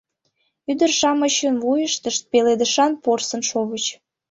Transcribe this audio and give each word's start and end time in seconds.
Ӱдыр-шамычын 0.71 1.55
вуйыштышт 1.63 2.23
пеледышан 2.31 2.91
порсын 3.03 3.41
шовыч. 3.49 3.85